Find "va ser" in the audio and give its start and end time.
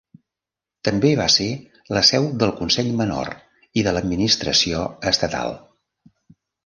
1.19-1.49